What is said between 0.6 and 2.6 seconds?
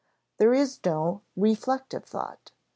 no reflective thought.